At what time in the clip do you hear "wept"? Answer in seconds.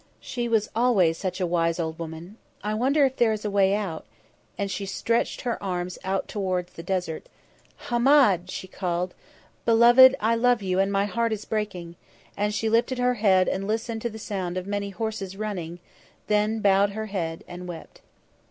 17.67-18.01